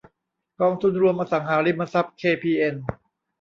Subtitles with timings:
[0.59, 2.75] กองทุนรวมอสังหาริมทรัพย์เคพีเอ็น